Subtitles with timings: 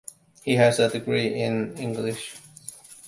[0.41, 2.35] He has a degree in English.